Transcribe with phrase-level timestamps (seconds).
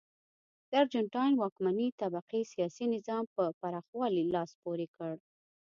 [0.69, 5.13] د ارجنټاین واکمنې طبقې سیاسي نظام په پراخولو لاس پورې کړ.